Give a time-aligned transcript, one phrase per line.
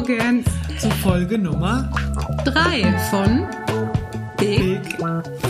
[0.00, 0.42] Morgen
[0.78, 1.92] zu Folge Nummer
[2.46, 3.46] 3 von
[4.38, 4.98] Big, Big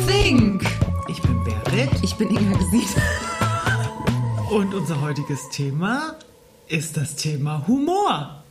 [0.09, 0.65] Think.
[1.09, 1.91] Ich bin Berit.
[2.03, 2.89] Ich bin Inga Gesied.
[4.51, 6.17] Und unser heutiges Thema
[6.67, 8.43] ist das Thema Humor.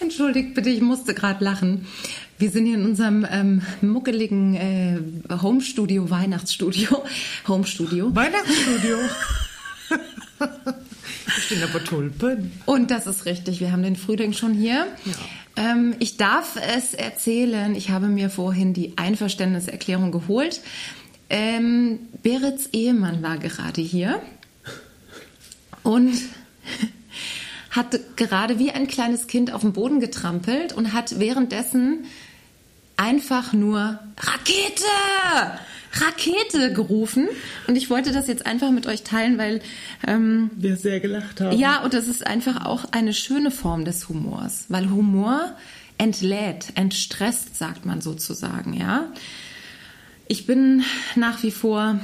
[0.00, 1.86] Entschuldigt bitte, ich musste gerade lachen.
[2.38, 4.98] Wir sind hier in unserem ähm, muckeligen äh,
[5.40, 7.04] Home-Studio, Weihnachtsstudio.
[7.46, 8.12] Home-Studio.
[8.16, 8.98] Weihnachtsstudio.
[11.44, 12.52] Stehen aber Tulpen.
[12.64, 13.60] Und das ist richtig.
[13.60, 14.86] Wir haben den Frühling schon hier.
[15.04, 15.12] Ja.
[15.56, 17.74] Ähm, ich darf es erzählen.
[17.74, 20.62] Ich habe mir vorhin die Einverständniserklärung geholt.
[21.28, 24.22] Ähm, Berits Ehemann war gerade hier
[25.82, 26.14] und
[27.70, 32.04] hat gerade wie ein kleines Kind auf dem Boden getrampelt und hat währenddessen
[32.96, 35.60] einfach nur Rakete!
[36.00, 37.28] Rakete gerufen.
[37.66, 39.60] Und ich wollte das jetzt einfach mit euch teilen, weil
[40.06, 41.56] ähm, wir sehr gelacht haben.
[41.58, 45.54] Ja, und das ist einfach auch eine schöne Form des Humors, weil Humor
[45.98, 49.12] entlädt, entstresst, sagt man sozusagen, ja.
[50.26, 50.82] Ich bin
[51.16, 52.00] nach wie vor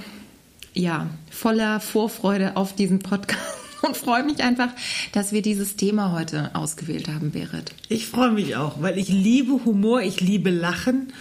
[0.74, 3.40] ja voller Vorfreude auf diesen Podcast
[3.82, 4.68] und freue mich einfach,
[5.12, 7.72] dass wir dieses Thema heute ausgewählt haben, Berit.
[7.88, 11.12] Ich freue mich auch, weil ich liebe Humor, ich liebe Lachen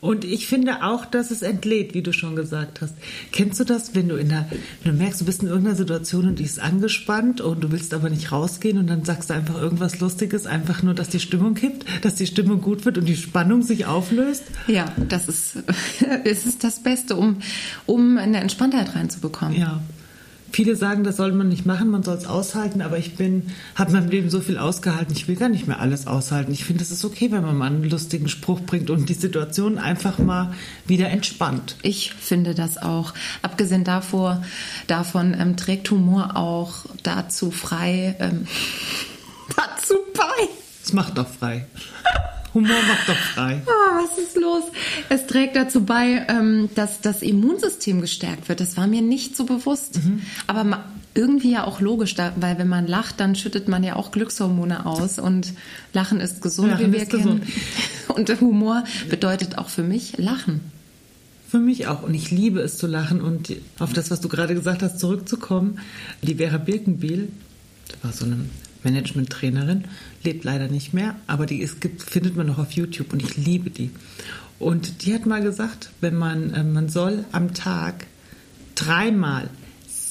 [0.00, 2.94] und ich finde auch, dass es entlädt, wie du schon gesagt hast.
[3.32, 4.46] Kennst du das, wenn du in der,
[4.82, 7.94] wenn du merkst, du bist in irgendeiner Situation und die ist angespannt und du willst
[7.94, 11.54] aber nicht rausgehen und dann sagst du einfach irgendwas Lustiges, einfach nur, dass die Stimmung
[11.54, 14.44] kippt, dass die Stimmung gut wird und die Spannung sich auflöst?
[14.66, 15.58] Ja, das ist,
[16.24, 17.38] es ist das Beste, um,
[17.86, 19.58] um eine Entspanntheit reinzubekommen.
[19.58, 19.80] Ja.
[20.56, 23.92] Viele sagen, das soll man nicht machen, man soll es aushalten, aber ich bin, habe
[23.92, 26.50] meinem Leben so viel ausgehalten, ich will gar nicht mehr alles aushalten.
[26.50, 29.76] Ich finde, es ist okay, wenn man mal einen lustigen Spruch bringt und die Situation
[29.76, 30.54] einfach mal
[30.86, 31.76] wieder entspannt.
[31.82, 33.12] Ich finde das auch.
[33.42, 34.42] Abgesehen davor,
[34.86, 38.46] davon ähm, trägt Humor auch dazu frei, ähm,
[39.56, 40.48] dazu bei.
[40.82, 41.66] Es macht doch frei.
[42.56, 43.62] Humor macht doch frei.
[43.66, 44.64] Ah, was ist los?
[45.10, 48.60] Es trägt dazu bei, ähm, dass das Immunsystem gestärkt wird.
[48.60, 50.02] Das war mir nicht so bewusst.
[50.02, 50.22] Mhm.
[50.46, 50.84] Aber
[51.14, 55.18] irgendwie ja auch logisch, weil wenn man lacht, dann schüttet man ja auch Glückshormone aus
[55.18, 55.52] und
[55.92, 57.40] Lachen ist gesund, Lachen wie wir kennen.
[57.40, 57.44] Gesund.
[58.08, 60.60] Und Humor bedeutet auch für mich Lachen.
[61.48, 62.02] Für mich auch.
[62.02, 63.20] Und ich liebe es zu lachen.
[63.20, 65.80] Und auf das, was du gerade gesagt hast, zurückzukommen.
[66.22, 67.28] Die Vera Birkenbiel,
[67.88, 68.38] das war so eine
[68.86, 69.84] Management-Trainerin,
[70.22, 73.70] lebt leider nicht mehr, aber die ist, findet man noch auf YouTube und ich liebe
[73.70, 73.90] die.
[74.58, 78.06] Und die hat mal gesagt, wenn man, äh, man soll am Tag
[78.74, 79.50] dreimal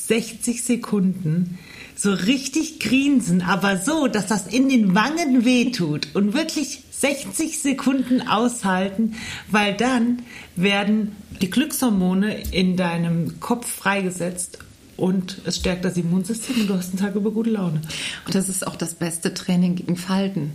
[0.07, 1.57] 60 Sekunden
[1.95, 8.27] so richtig grinsen, aber so, dass das in den Wangen wehtut und wirklich 60 Sekunden
[8.27, 9.15] aushalten,
[9.49, 10.21] weil dann
[10.55, 14.59] werden die Glückshormone in deinem Kopf freigesetzt
[14.97, 17.81] und es stärkt das Immunsystem und du hast einen Tag über gute Laune.
[18.25, 20.53] Und das ist auch das beste Training gegen Falten.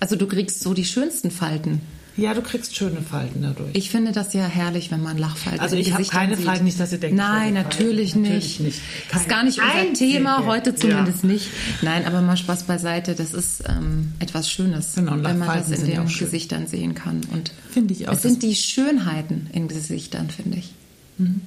[0.00, 1.80] Also du kriegst so die schönsten Falten.
[2.16, 3.70] Ja, du kriegst schöne Falten dadurch.
[3.72, 6.44] Ich finde das ja herrlich, wenn man Lachfalten Also ich habe keine sieht.
[6.44, 7.16] Falten, nicht, dass ihr denkt.
[7.16, 8.32] Nein, natürlich nicht.
[8.32, 8.80] natürlich nicht.
[9.10, 10.12] Das ist gar nicht unser einzige.
[10.12, 11.30] Thema, heute zumindest ja.
[11.30, 11.48] nicht.
[11.80, 15.86] Nein, aber mal Spaß beiseite, das ist ähm, etwas Schönes, genau, wenn man das in
[15.86, 17.22] den Gesichtern sehen kann.
[17.32, 18.12] Und finde ich auch.
[18.12, 20.74] Es sind die Schönheiten in Gesichtern, finde ich.
[21.16, 21.40] Mhm.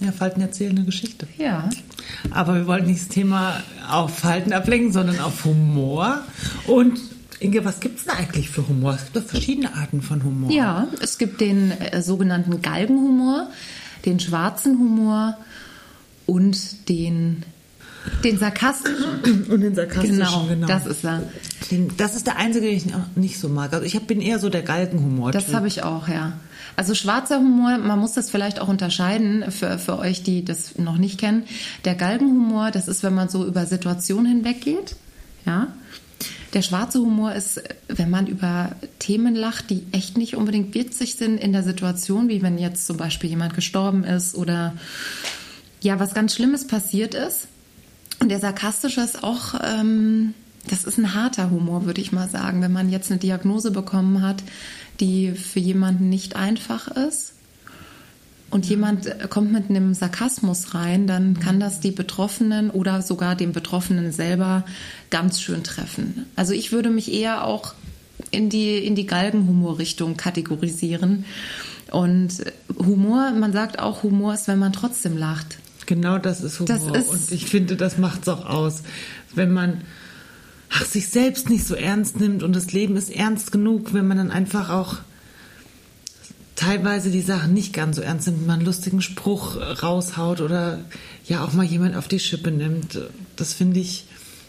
[0.00, 1.26] Ja, Falten erzählen eine Geschichte.
[1.38, 1.68] Ja.
[2.30, 6.20] Aber wir wollten nicht das Thema auf Falten ablenken, sondern auf Humor.
[6.66, 7.00] Und
[7.40, 8.94] Inge, was gibt es denn eigentlich für Humor?
[8.94, 10.50] Es gibt doch verschiedene Arten von Humor.
[10.50, 13.48] Ja, es gibt den äh, sogenannten Galgenhumor,
[14.04, 15.36] den schwarzen Humor
[16.26, 17.44] und den
[18.24, 19.44] den sarkastischen.
[19.50, 20.46] Und den sarkastischen, genau.
[20.46, 20.66] genau.
[20.66, 21.22] Das ist er.
[21.96, 22.86] das ist der einzige, den ich
[23.16, 23.72] nicht so mag.
[23.72, 25.32] Also ich bin eher so der Galgenhumor.
[25.32, 26.34] Das habe ich auch, ja.
[26.78, 30.96] Also schwarzer Humor, man muss das vielleicht auch unterscheiden für, für euch, die das noch
[30.96, 31.42] nicht kennen.
[31.84, 34.94] Der Galgenhumor, das ist, wenn man so über Situationen hinweggeht.
[35.44, 35.72] Ja.
[36.54, 41.38] Der schwarze Humor ist, wenn man über Themen lacht, die echt nicht unbedingt witzig sind
[41.38, 44.74] in der Situation, wie wenn jetzt zum Beispiel jemand gestorben ist oder
[45.80, 47.48] ja, was ganz Schlimmes passiert ist.
[48.20, 50.32] Und der sarkastische ist auch, ähm,
[50.68, 54.22] das ist ein harter Humor, würde ich mal sagen, wenn man jetzt eine Diagnose bekommen
[54.22, 54.44] hat,
[55.00, 57.34] die für jemanden nicht einfach ist
[58.50, 63.52] und jemand kommt mit einem Sarkasmus rein, dann kann das die Betroffenen oder sogar den
[63.52, 64.64] Betroffenen selber
[65.10, 66.24] ganz schön treffen.
[66.34, 67.74] Also ich würde mich eher auch
[68.30, 71.24] in die, in die Galgenhumor-Richtung kategorisieren.
[71.90, 72.44] Und
[72.78, 75.58] Humor, man sagt auch, Humor ist, wenn man trotzdem lacht.
[75.86, 76.66] Genau das ist Humor.
[76.66, 78.82] Das ist und ich finde, das macht es auch aus.
[79.34, 79.82] Wenn man
[80.70, 84.18] ach, sich selbst nicht so ernst nimmt und das Leben ist ernst genug, wenn man
[84.18, 84.96] dann einfach auch
[86.56, 90.80] teilweise die Sachen nicht ganz so ernst nimmt, man einen lustigen Spruch raushaut oder
[91.24, 92.98] ja auch mal jemand auf die Schippe nimmt.
[93.36, 94.06] Das finde ich,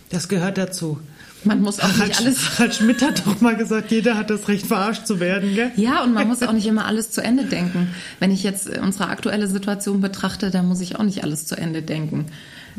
[0.09, 0.99] das gehört dazu.
[1.43, 2.57] Man muss auch nicht alles.
[2.57, 5.71] Harald Schmidt hat doch mal gesagt, jeder hat das Recht, verarscht zu werden, gell?
[5.77, 7.89] Ja, und man muss auch nicht immer alles zu Ende denken.
[8.19, 11.81] Wenn ich jetzt unsere aktuelle Situation betrachte, da muss ich auch nicht alles zu Ende
[11.81, 12.25] denken.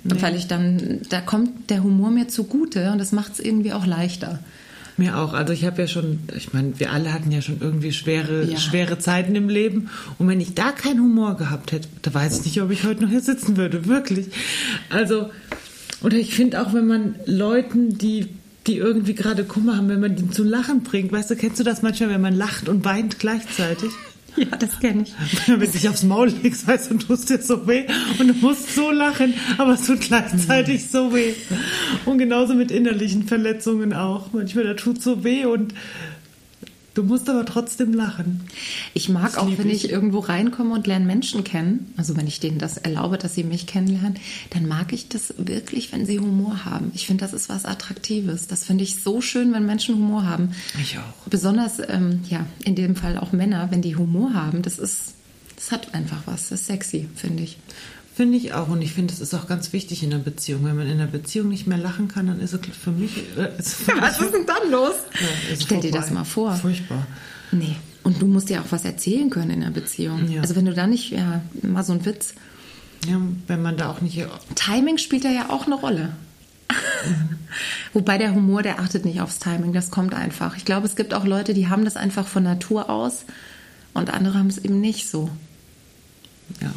[0.02, 0.20] Nee.
[0.20, 3.86] Weil ich dann, da kommt der Humor mir zugute und das macht es irgendwie auch
[3.86, 4.38] leichter.
[4.96, 5.32] Mir auch.
[5.32, 8.58] Also ich habe ja schon, ich meine, wir alle hatten ja schon irgendwie schwere, ja.
[8.58, 9.88] schwere Zeiten im Leben.
[10.18, 13.02] Und wenn ich da keinen Humor gehabt hätte, da weiß ich nicht, ob ich heute
[13.02, 13.86] noch hier sitzen würde.
[13.86, 14.26] Wirklich.
[14.90, 15.30] Also,
[16.02, 18.28] oder ich finde auch, wenn man Leuten, die
[18.66, 21.12] die irgendwie gerade Kummer haben, wenn man die zu lachen bringt.
[21.12, 23.90] Weißt du, kennst du das manchmal, wenn man lacht und weint gleichzeitig?
[24.36, 25.14] Ja, das kenne ich.
[25.46, 27.84] Wenn du dich aufs Maul legst, weißt du, tust dir so weh
[28.18, 31.34] und du musst so lachen, aber es tut gleichzeitig so weh.
[32.06, 34.32] Und genauso mit innerlichen Verletzungen auch.
[34.32, 35.74] Manchmal, da tut so weh und
[36.94, 38.40] Du musst aber trotzdem lachen.
[38.94, 39.84] Ich mag das auch, wenn ich.
[39.84, 43.44] ich irgendwo reinkomme und lerne Menschen kennen, also wenn ich denen das erlaube, dass sie
[43.44, 44.16] mich kennenlernen,
[44.50, 46.90] dann mag ich das wirklich, wenn sie Humor haben.
[46.94, 48.48] Ich finde, das ist was Attraktives.
[48.48, 50.52] Das finde ich so schön, wenn Menschen Humor haben.
[50.80, 51.28] Ich auch.
[51.28, 55.14] Besonders, ähm, ja, in dem Fall auch Männer, wenn die Humor haben, das ist,
[55.56, 56.48] das hat einfach was.
[56.48, 57.58] Das ist sexy, finde ich.
[58.14, 58.68] Finde ich auch.
[58.68, 60.64] Und ich finde, es ist auch ganz wichtig in einer Beziehung.
[60.64, 63.16] Wenn man in einer Beziehung nicht mehr lachen kann, dann ist es für mich.
[63.36, 64.94] Äh, ist für ja, was ist denn dann los?
[65.14, 65.82] Ja, Stell vorbei.
[65.82, 66.54] dir das mal vor.
[66.54, 67.06] Furchtbar.
[67.52, 67.76] Nee.
[68.02, 70.30] Und du musst dir auch was erzählen können in einer Beziehung.
[70.30, 70.40] Ja.
[70.40, 72.34] Also wenn du da nicht, ja, mal so ein Witz.
[73.06, 74.26] Ja, wenn man da auch nicht.
[74.54, 76.12] Timing spielt da ja auch eine Rolle.
[77.06, 77.36] Mhm.
[77.92, 80.56] Wobei der Humor, der achtet nicht aufs Timing, das kommt einfach.
[80.56, 83.24] Ich glaube, es gibt auch Leute, die haben das einfach von Natur aus
[83.94, 85.30] und andere haben es eben nicht so.
[86.60, 86.72] Ja.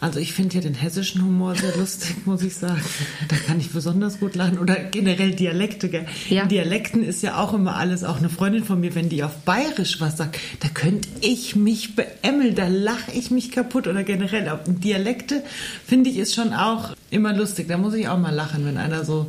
[0.00, 2.80] Also ich finde ja den hessischen Humor sehr lustig, muss ich sagen.
[3.28, 4.58] Da kann ich besonders gut lachen.
[4.58, 5.88] Oder generell Dialekte.
[5.88, 6.06] Gell?
[6.28, 6.42] Ja.
[6.42, 9.36] In Dialekten ist ja auch immer alles, auch eine Freundin von mir, wenn die auf
[9.38, 13.86] Bayerisch was sagt, da könnte ich mich beämmeln, da lache ich mich kaputt.
[13.86, 15.42] Oder generell, auch Dialekte
[15.86, 17.68] finde ich ist schon auch immer lustig.
[17.68, 19.28] Da muss ich auch mal lachen, wenn einer so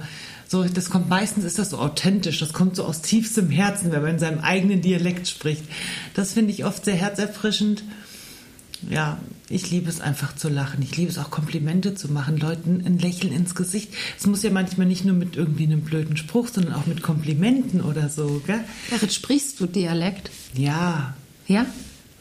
[0.52, 4.02] so, das kommt meistens ist das so authentisch, das kommt so aus tiefstem Herzen, wenn
[4.02, 5.62] man in seinem eigenen Dialekt spricht.
[6.16, 7.84] Das finde ich oft sehr herzerfrischend
[8.90, 9.20] ja,
[9.50, 10.82] ich liebe es einfach zu lachen.
[10.84, 13.92] Ich liebe es auch Komplimente zu machen, Leuten ein Lächeln ins Gesicht.
[14.18, 17.82] Es muss ja manchmal nicht nur mit irgendwie einem blöden Spruch, sondern auch mit Komplimenten
[17.82, 18.64] oder so, gell?
[18.90, 20.30] Berit, sprichst du Dialekt?
[20.54, 21.16] Ja.
[21.48, 21.66] Ja?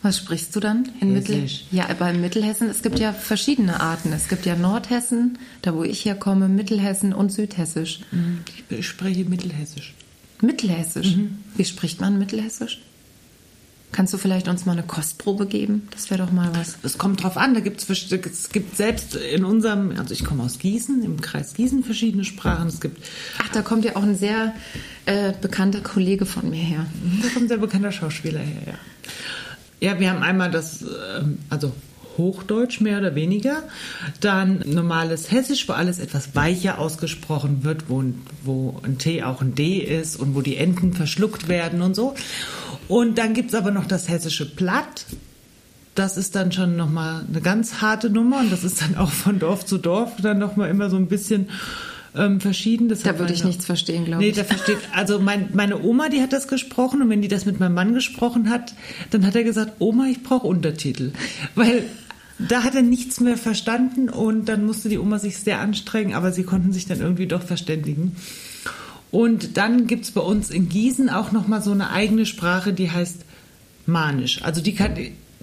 [0.01, 1.49] Was sprichst du dann in Mittel?
[1.73, 4.13] Ja, aber in Mittelhessen, es gibt ja verschiedene Arten.
[4.13, 8.01] Es gibt ja Nordhessen, da wo ich herkomme, Mittelhessen und Südhessisch.
[8.13, 8.39] Mhm.
[8.71, 9.95] Ich spreche Mittelhessisch.
[10.41, 11.17] Mittelhessisch?
[11.17, 11.39] Mhm.
[11.57, 12.81] Wie spricht man Mittelhessisch?
[13.91, 15.89] Kannst du vielleicht uns mal eine Kostprobe geben?
[15.93, 16.77] Das wäre doch mal was.
[16.83, 17.55] Es kommt drauf an.
[17.55, 21.83] Da gibt's, es gibt selbst in unserem, also ich komme aus Gießen, im Kreis Gießen
[21.83, 22.69] verschiedene Sprachen.
[22.69, 23.03] Es gibt.
[23.39, 24.55] Ach, da kommt ja auch ein sehr
[25.07, 26.87] äh, bekannter Kollege von mir her.
[27.23, 28.75] Da kommt ein sehr bekannter Schauspieler her, ja.
[29.81, 31.73] Ja, wir haben einmal das, ähm, also
[32.19, 33.63] Hochdeutsch mehr oder weniger.
[34.21, 38.05] Dann normales Hessisch, wo alles etwas weicher ausgesprochen wird, wo,
[38.45, 42.15] wo ein T auch ein D ist und wo die Enden verschluckt werden und so.
[42.89, 45.07] Und dann gibt es aber noch das hessische Platt.
[45.95, 49.39] Das ist dann schon nochmal eine ganz harte Nummer und das ist dann auch von
[49.39, 51.49] Dorf zu Dorf dann nochmal immer so ein bisschen
[52.17, 52.89] ähm, verschieden.
[52.89, 54.37] Das da würde ich nichts verstehen, glaube nee, ich.
[54.37, 57.47] Nee, da versteht, also mein, meine Oma, die hat das gesprochen und wenn die das
[57.47, 58.75] mit meinem Mann gesprochen hat,
[59.11, 61.13] dann hat er gesagt, Oma, ich brauche Untertitel.
[61.55, 61.85] Weil
[62.39, 66.33] da hat er nichts mehr verstanden und dann musste die Oma sich sehr anstrengen, aber
[66.33, 68.17] sie konnten sich dann irgendwie doch verständigen.
[69.11, 72.91] Und dann gibt es bei uns in Gießen auch nochmal so eine eigene Sprache, die
[72.91, 73.25] heißt
[73.87, 74.43] Manisch.
[74.43, 74.95] Also die kann.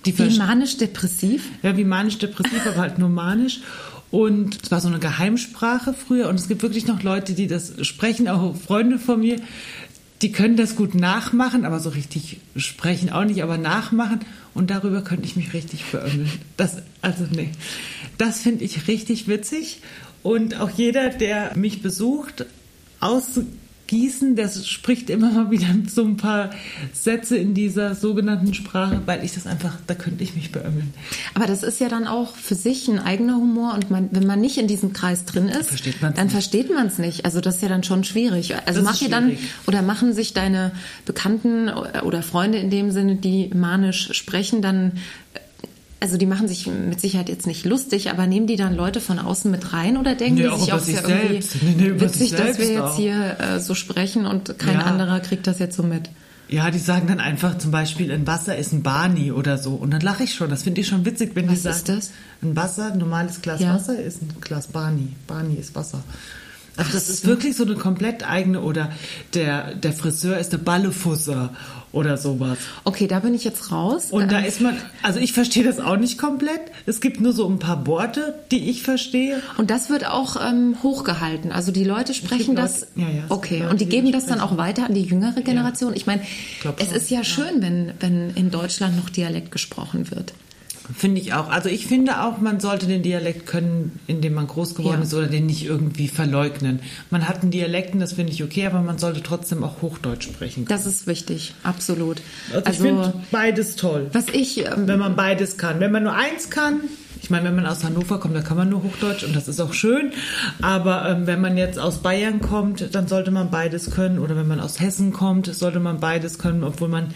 [0.06, 1.50] Die wie manisch-depressiv?
[1.64, 3.62] Ja, wie manisch-depressiv, aber halt nur manisch.
[4.12, 6.30] Und es war so eine Geheimsprache früher.
[6.30, 9.38] Und es gibt wirklich noch Leute, die das sprechen, auch Freunde von mir,
[10.22, 14.20] die können das gut nachmachen, aber so richtig sprechen auch nicht, aber nachmachen.
[14.56, 16.32] Und darüber könnte ich mich richtig beömmeln.
[16.58, 17.52] Das, also nee,
[18.18, 19.82] das finde ich richtig witzig.
[20.24, 22.46] Und auch jeder, der mich besucht,
[23.86, 26.50] ausgießen, das spricht immer mal wieder so ein paar
[26.94, 30.94] Sätze in dieser sogenannten Sprache, weil ich das einfach, da könnte ich mich beömmeln.
[31.36, 34.42] Aber das ist ja dann auch für sich ein eigener Humor und man, wenn man
[34.42, 36.32] nicht in diesem Kreis drin ist, versteht dann nicht.
[36.32, 37.26] versteht man es nicht.
[37.26, 38.56] Also das ist ja dann schon schwierig.
[38.66, 39.38] Also mach ihr dann
[39.68, 40.72] oder machen sich deine
[41.06, 44.94] Bekannten oder Freunde in dem Sinne, die manisch sprechen, dann
[46.00, 49.18] also die machen sich mit Sicherheit jetzt nicht lustig, aber nehmen die dann Leute von
[49.20, 52.58] außen mit rein oder denken nee, die sich auch, auch ja irgendwie nee, witzig, dass
[52.60, 52.98] wir jetzt auch.
[52.98, 54.86] hier äh, so sprechen und kein ja.
[54.86, 56.10] anderer kriegt das jetzt so mit?
[56.48, 59.74] Ja, die sagen dann einfach zum Beispiel, ein Wasser ist ein Barney oder so.
[59.74, 60.50] Und dann lache ich schon.
[60.50, 61.74] Das finde ich schon witzig, wenn Was die sagen.
[61.74, 62.12] Was ist das?
[62.44, 63.74] Ein Wasser, ein normales Glas ja.
[63.74, 65.08] Wasser ist ein Glas Barney.
[65.26, 66.04] Barney ist Wasser.
[66.78, 68.92] Also das ist wirklich so eine komplett eigene oder
[69.34, 71.52] der, der Friseur ist der Ballefusser
[71.94, 72.58] oder sowas.
[72.84, 74.08] Okay, da bin ich jetzt raus.
[74.12, 76.60] Und da Ähm, ist man, also ich verstehe das auch nicht komplett.
[76.86, 79.42] Es gibt nur so ein paar Worte, die ich verstehe.
[79.58, 81.54] Und das wird auch ähm, hochgehalten.
[81.54, 82.88] Also die Leute sprechen Leute- das.
[82.98, 83.60] ja, ja, gibt okay.
[83.60, 85.94] Leute, und die die geben das das dann auch weiter an die jüngere Generation.
[85.96, 86.22] Ich meine,
[86.78, 90.34] es schon, ist ja, schön, wenn, wenn in Deutschland noch Dialekt gesprochen wird.
[90.96, 91.50] Finde ich auch.
[91.50, 95.04] Also ich finde auch, man sollte den Dialekt können, in dem man groß geworden Ja.
[95.04, 96.80] ist oder den nicht irgendwie verleugnen.
[97.10, 100.66] Man hat einen Dialekten, das finde ich okay, aber man sollte trotzdem auch Hochdeutsch sprechen.
[100.68, 102.22] Das ist wichtig, absolut.
[102.54, 104.08] Also, ich finde beides toll.
[104.14, 105.80] was ich ähm, Wenn man beides kann.
[105.80, 106.82] Wenn man nur eins kann,
[107.22, 109.60] ich meine, wenn man aus Hannover kommt, dann kann man nur Hochdeutsch und das ist
[109.60, 110.12] auch schön.
[110.62, 114.20] Aber ähm, wenn man jetzt aus Bayern kommt, dann sollte man beides können.
[114.20, 117.08] Oder wenn man aus Hessen kommt, sollte man beides können, obwohl man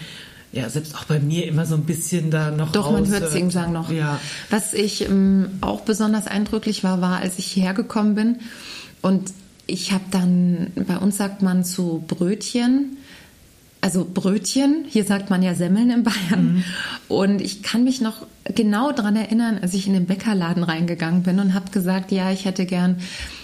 [0.51, 3.31] ja selbst auch bei mir immer so ein bisschen da noch Doch, man hört raushört.
[3.31, 3.91] Sing Sang noch.
[3.91, 4.19] Ja.
[4.49, 8.39] Was ich ähm, auch besonders eindrücklich war, war, als ich hierher gekommen bin
[9.01, 9.31] und
[9.67, 12.97] ich habe dann, bei uns sagt man zu Brötchen,
[13.81, 16.63] also Brötchen, hier sagt man ja Semmeln in Bayern.
[17.07, 21.39] Und ich kann mich noch genau daran erinnern, als ich in den Bäckerladen reingegangen bin
[21.39, 22.97] und habe gesagt, ja, ich hätte gern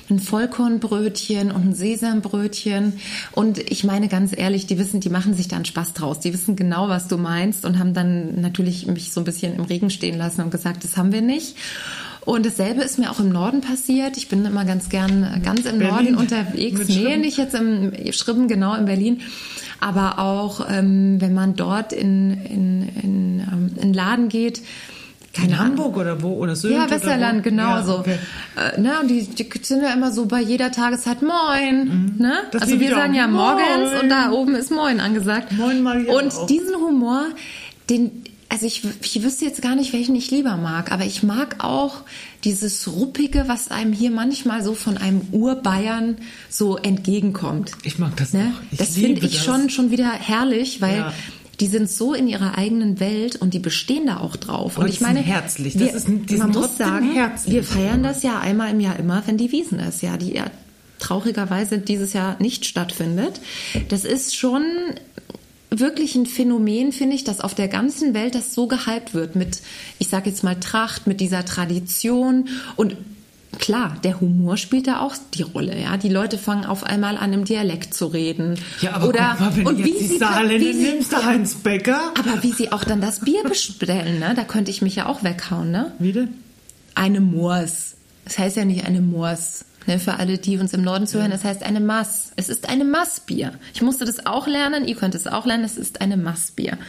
[0.09, 2.93] ein Vollkornbrötchen und ein Sesambrötchen.
[3.31, 6.19] Und ich meine ganz ehrlich, die wissen, die machen sich da einen Spaß draus.
[6.19, 9.63] Die wissen genau, was du meinst und haben dann natürlich mich so ein bisschen im
[9.63, 11.55] Regen stehen lassen und gesagt, das haben wir nicht.
[12.25, 14.17] Und dasselbe ist mir auch im Norden passiert.
[14.17, 16.13] Ich bin immer ganz gern ganz im Berlin.
[16.13, 16.87] Norden unterwegs.
[16.87, 19.21] Nee, nicht jetzt im Schribben, genau in Berlin.
[19.79, 24.61] Aber auch, ähm, wenn man dort in, in, in, ähm, in Laden geht,
[25.35, 25.59] keine In.
[25.59, 26.33] Hamburg oder wo?
[26.33, 27.99] Oder Sylt Ja, Westerland, genau Ja, so.
[27.99, 28.17] okay.
[28.55, 32.15] Äh, ne, und die, die sind ja immer so bei jeder Tageszeit Moin.
[32.17, 32.33] Ne?
[32.45, 32.51] Mhm.
[32.51, 34.01] Das Also wir sagen ja morgens Moin.
[34.03, 35.51] und da oben ist Moin angesagt.
[35.51, 36.45] Moin mag ich Und auch.
[36.47, 37.25] diesen Humor,
[37.89, 41.63] den, also ich, ich wüsste jetzt gar nicht, welchen ich lieber mag, aber ich mag
[41.63, 41.97] auch
[42.43, 47.71] dieses Ruppige, was einem hier manchmal so von einem Urbayern so entgegenkommt.
[47.83, 48.53] Ich mag das Ne?
[48.55, 48.61] auch.
[48.71, 49.43] Ich das finde ich das.
[49.45, 51.13] schon, schon wieder herrlich, weil Ja.
[51.59, 54.77] Die sind so in ihrer eigenen Welt und die bestehen da auch drauf.
[54.77, 55.73] Und Und ich meine, herzlich.
[55.73, 57.53] Das wir, ist die man muss sagen, herzlich.
[57.53, 60.45] wir feiern das ja einmal im Jahr immer, wenn die Wiesen ist, ja, die ja
[60.99, 63.39] traurigerweise dieses Jahr nicht stattfindet.
[63.89, 64.63] Das ist schon
[65.69, 69.61] wirklich ein Phänomen, finde ich, dass auf der ganzen Welt das so gehypt wird mit,
[69.99, 72.95] ich sage jetzt mal Tracht, mit dieser Tradition und
[73.59, 75.79] Klar, der Humor spielt da auch die Rolle.
[75.79, 78.59] Ja, die Leute fangen auf einmal an, im Dialekt zu reden.
[78.81, 81.55] Ja, aber Oder mal, wenn und du wie jetzt die sie- Saarländer nimmst, der Heinz
[81.55, 82.13] Becker.
[82.19, 84.33] aber wie sie auch dann das Bier bestellen, ne?
[84.35, 85.91] Da könnte ich mich ja auch weghauen, ne?
[85.99, 86.29] Wie denn?
[86.95, 87.95] Eine Moors.
[88.25, 89.65] Das heißt ja nicht eine Moors.
[89.87, 92.31] Ne, für alle, die uns im Norden zuhören, das heißt eine Mass.
[92.37, 93.53] Es ist eine Massbier.
[93.75, 96.79] Ich musste das auch lernen, ihr könnt es auch lernen, es ist eine Massbier.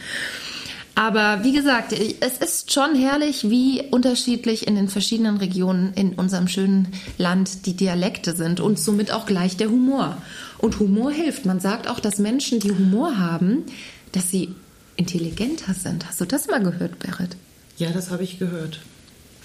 [0.97, 6.47] Aber wie gesagt, es ist schon herrlich, wie unterschiedlich in den verschiedenen Regionen in unserem
[6.47, 6.87] schönen
[7.19, 10.19] Land die Dialekte sind und somit auch gleich der Humor.
[10.57, 11.45] Und Humor hilft.
[11.45, 13.63] Man sagt auch, dass Menschen, die Humor haben,
[14.11, 14.55] dass sie
[14.95, 16.07] intelligenter sind.
[16.07, 17.37] Hast du das mal gehört, Berit?
[17.77, 18.79] Ja, das habe ich gehört.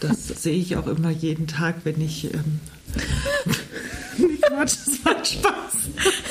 [0.00, 2.32] Das sehe ich auch immer jeden Tag, wenn ich.
[2.32, 2.60] Ähm
[4.42, 5.72] Quatsch, das war Spaß.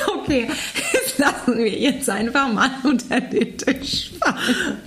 [0.08, 0.48] Okay,
[0.94, 4.78] das lassen wir jetzt einfach mal unter den Tisch fallen.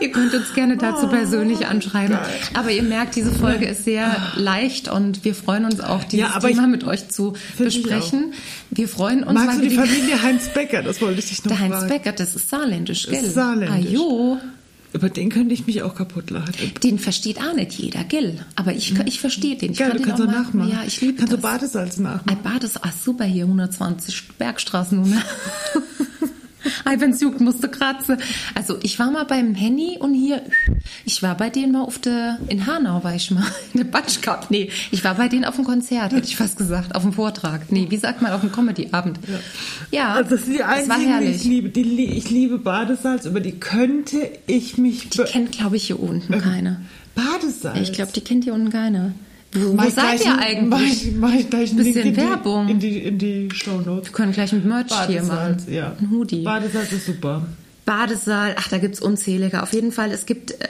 [0.00, 2.16] ihr könnt uns gerne dazu persönlich anschreiben.
[2.16, 2.26] geil.
[2.54, 6.40] Aber ihr merkt, diese Folge ist sehr leicht und wir freuen uns auch, dieses Ja,
[6.40, 8.32] Thema mit euch zu besprechen.
[8.70, 10.82] Wir freuen uns, Magst du die Familie Heinz Becker?
[10.82, 11.88] Das wollte ich dich noch Der Heinz fragen.
[11.88, 13.24] Becker, das ist saarländisch, gell?
[13.24, 13.86] Ist saarländisch.
[13.88, 14.38] Ah, jo.
[14.96, 16.54] Über den könnte ich mich auch kaputt lachen.
[16.82, 18.38] Den versteht auch nicht jeder, gell?
[18.54, 19.72] Aber ich, ich verstehe den.
[19.72, 20.70] Ich Geil, kann du kannst auch du nachmachen.
[20.70, 21.42] Ja, ich liebe Kannst du das.
[21.42, 22.30] Badesalz nachmachen?
[22.30, 25.20] Ein Bad ist ah, super hier, 120 Bergstraßennummer.
[26.84, 28.18] Ei, wenn's juckt, musste kratzen.
[28.54, 30.42] Also ich war mal beim Henny und hier,
[31.04, 33.44] ich war bei denen mal auf der, in Hanau war ich mal,
[33.74, 34.46] in der Batsch Cup.
[34.50, 37.70] Nee, ich war bei denen auf dem Konzert, hätte ich fast gesagt, auf dem Vortrag.
[37.72, 39.18] Nee, wie sagt man, auf dem Comedy-Abend.
[39.90, 41.44] Ja, Also das sind die einzigen, die ich herrlich.
[41.44, 41.68] liebe.
[41.70, 45.08] Die, ich liebe Badesalz, über die könnte ich mich...
[45.10, 46.80] Die kennt, glaube ich, hier unten keiner.
[47.14, 47.78] Badesalz?
[47.80, 49.12] Ich glaube, die kennt hier unten keiner.
[49.54, 51.06] Wo, seid ihr ein- Mach eigentlich?
[51.06, 52.66] ich, mach ich gleich einen Bisschen in Werbung.
[52.66, 54.08] Die, in die, in die Shownotes.
[54.08, 55.28] Wir können gleich mit Merch hier machen.
[55.28, 55.96] Badesalz, ja.
[55.98, 56.42] Ein Hoodie.
[56.42, 57.46] Badesalz ist super.
[57.84, 59.62] Badesaal, ach, da gibt's unzählige.
[59.62, 60.68] Auf jeden Fall, es gibt, äh,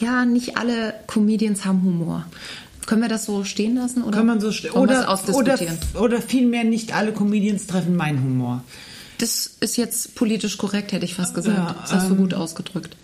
[0.00, 2.26] ja, nicht alle Comedians haben Humor.
[2.86, 4.02] Können wir das so stehen lassen?
[4.02, 5.78] Oder Kann man so ste- wollen wir es oder, oder, ausdiskutieren?
[6.00, 8.64] oder vielmehr nicht alle Comedians treffen meinen Humor.
[9.18, 11.56] Das ist jetzt politisch korrekt, hätte ich fast gesagt.
[11.56, 12.96] Ja, das hast du ähm, gut ausgedrückt.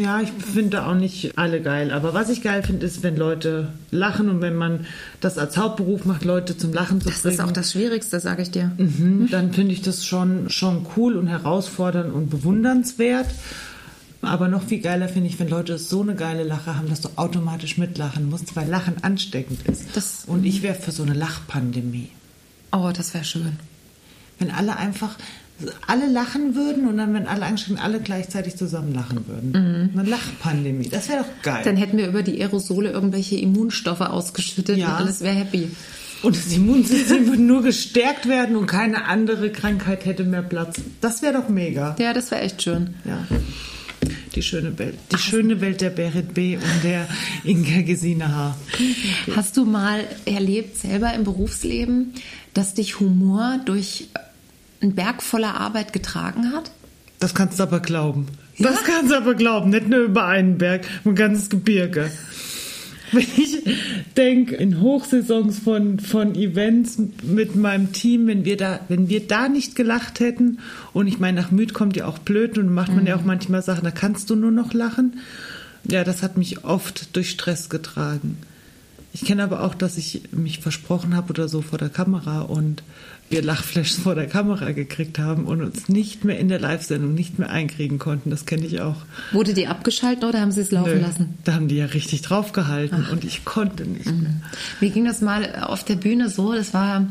[0.00, 1.90] Ja, ich finde auch nicht alle geil.
[1.90, 4.86] Aber was ich geil finde, ist, wenn Leute lachen und wenn man
[5.20, 7.34] das als Hauptberuf macht, Leute zum Lachen zu Das bringen.
[7.34, 8.72] ist auch das Schwierigste, sage ich dir.
[8.78, 13.26] Mhm, dann finde ich das schon, schon cool und herausfordernd und bewundernswert.
[14.22, 17.10] Aber noch viel geiler finde ich, wenn Leute so eine geile Lache haben, dass du
[17.16, 19.94] automatisch mitlachen musst, weil Lachen ansteckend ist.
[19.96, 22.08] Das- und ich wäre für so eine Lachpandemie.
[22.72, 23.52] Oh, das wäre schön.
[24.38, 25.16] Wenn alle einfach,
[25.86, 29.90] alle lachen würden und dann, wenn alle angestrengt, alle gleichzeitig zusammen lachen würden.
[29.96, 31.62] Eine Lachpandemie, das wäre doch geil.
[31.64, 34.88] Dann hätten wir über die Aerosole irgendwelche Immunstoffe ausgeschüttet Ja.
[34.88, 35.68] und alles wäre happy.
[36.22, 40.76] und das Immunsystem würde nur gestärkt werden und keine andere Krankheit hätte mehr Platz.
[41.00, 41.96] Das wäre doch mega.
[41.98, 42.94] Ja, das wäre echt schön.
[43.04, 43.26] Ja.
[44.34, 44.94] Die schöne Welt.
[45.12, 46.56] Die schöne Welt der Berit B.
[46.56, 47.08] und der
[47.44, 48.56] Inga Gesine H.
[49.34, 52.12] Hast du mal erlebt, selber im Berufsleben,
[52.52, 54.08] dass dich Humor durch
[54.80, 56.70] einen Berg voller Arbeit getragen hat?
[57.18, 58.26] Das kannst du aber glauben.
[58.58, 59.70] Das kannst du aber glauben.
[59.70, 62.10] Nicht nur über einen Berg, ein ganzes Gebirge.
[63.12, 63.62] Wenn ich
[64.16, 69.48] denke, in Hochsaisons von, von Events mit meinem Team, wenn wir da, wenn wir da
[69.48, 70.58] nicht gelacht hätten,
[70.92, 73.62] und ich meine, nach müd kommt ja auch blöd und macht man ja auch manchmal
[73.62, 75.20] Sachen, da kannst du nur noch lachen.
[75.84, 78.38] Ja, das hat mich oft durch Stress getragen.
[79.16, 82.82] Ich kenne aber auch, dass ich mich versprochen habe oder so vor der Kamera und
[83.30, 87.38] wir Lachflashes vor der Kamera gekriegt haben und uns nicht mehr in der Live-Sendung nicht
[87.38, 88.28] mehr einkriegen konnten.
[88.28, 88.96] Das kenne ich auch.
[89.32, 91.38] Wurde die abgeschaltet oder haben sie es laufen Nö, lassen?
[91.44, 94.34] Da haben die ja richtig draufgehalten und ich konnte nicht mehr.
[94.82, 97.06] Mir ging das mal auf der Bühne so, das war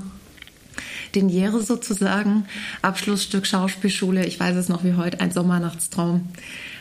[1.15, 2.45] den Jahre sozusagen,
[2.83, 6.29] Abschlussstück Schauspielschule, ich weiß es noch wie heute, ein Sommernachtstraum.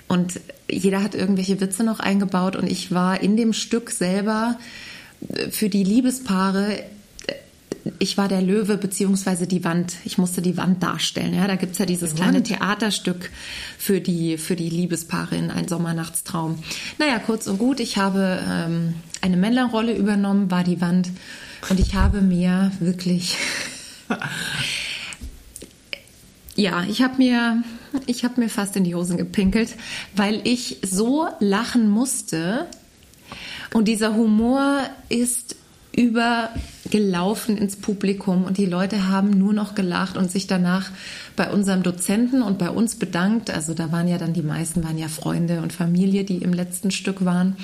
[0.07, 0.39] Und
[0.71, 4.59] jeder hat irgendwelche Witze noch eingebaut und ich war in dem Stück selber
[5.51, 6.85] für die Liebespaare
[7.99, 9.95] ich war der Löwe beziehungsweise die Wand.
[10.05, 11.35] Ich musste die Wand darstellen.
[11.35, 13.31] Ja, da gibt's ja dieses kleine Theaterstück
[13.79, 16.59] für die, für die Liebespaare in Ein Sommernachtstraum.
[16.99, 21.11] Naja, kurz und gut, ich habe ähm, eine Männerrolle übernommen, war die Wand.
[21.69, 23.37] Und ich habe mir wirklich.
[26.57, 27.65] Ja, ich habe mir,
[28.07, 29.75] ich habe mir fast in die Hosen gepinkelt,
[30.15, 32.69] weil ich so lachen musste.
[33.75, 35.57] Und dieser Humor ist
[35.97, 40.93] übergelaufen ins Publikum und die Leute haben nur noch gelacht und sich danach
[41.35, 43.51] bei unserem Dozenten und bei uns bedankt.
[43.51, 46.93] Also da waren ja dann die meisten waren ja Freunde und Familie, die im letzten
[46.93, 47.57] Stück waren,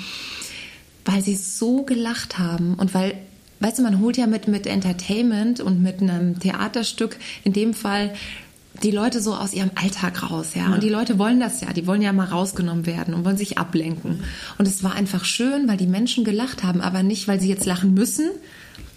[1.05, 3.13] weil sie so gelacht haben und weil
[3.61, 8.13] weißt du, man holt ja mit mit Entertainment und mit einem Theaterstück in dem Fall
[8.83, 10.73] die Leute so aus ihrem Alltag raus, ja.
[10.73, 13.57] Und die Leute wollen das ja, die wollen ja mal rausgenommen werden und wollen sich
[13.57, 14.21] ablenken.
[14.57, 17.65] Und es war einfach schön, weil die Menschen gelacht haben, aber nicht, weil sie jetzt
[17.65, 18.29] lachen müssen,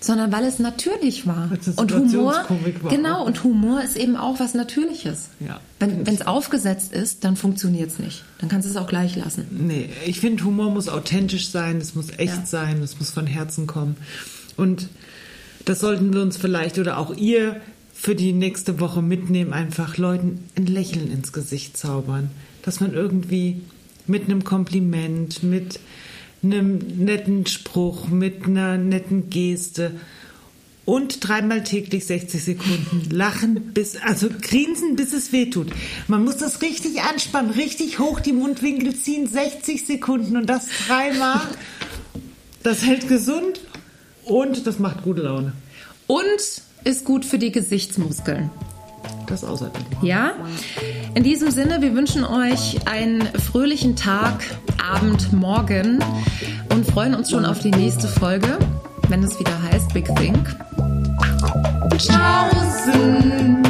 [0.01, 1.51] sondern weil es natürlich war.
[1.77, 2.45] Und Humor,
[2.83, 2.91] war.
[2.91, 5.31] genau, und Humor ist eben auch was Natürliches.
[5.41, 5.61] Ja.
[5.79, 8.23] Wenn es aufgesetzt ist, dann funktioniert es nicht.
[8.39, 9.47] Dann kannst du es auch gleich lassen.
[9.51, 12.47] Nee, ich finde, Humor muss authentisch sein, es muss echt Ja.
[12.47, 13.97] sein, es muss von Herzen kommen.
[14.57, 14.89] Und
[15.65, 17.61] das sollten wir uns vielleicht oder auch ihr
[18.05, 22.29] für die nächste Woche mitnehmen, einfach Leuten ein Lächeln ins Gesicht zaubern.
[22.61, 23.63] Dass man irgendwie
[24.07, 25.81] mit einem Kompliment, mit
[26.43, 29.93] einem netten Spruch, mit einer netten Geste
[30.85, 35.69] und dreimal täglich 60 Sekunden lachen bis, also grinsen, bis es weh tut.
[36.07, 41.41] Man muss das richtig anspannen, richtig hoch die Mundwinkel ziehen, 60 Sekunden und das dreimal.
[42.63, 43.63] Das hält gesund
[44.25, 45.55] und das macht gute Laune.
[46.07, 48.51] Und ist gut für die Gesichtsmuskeln.
[49.27, 49.83] Das außerdem.
[50.03, 50.33] Ja?
[51.15, 54.45] In diesem Sinne, wir wünschen euch einen fröhlichen Tag,
[54.83, 56.05] Abend, Morgen
[56.71, 58.59] und freuen uns schon auf die nächste Folge,
[59.09, 60.57] wenn es wieder heißt Big Think.
[61.97, 63.63] Tschaußen!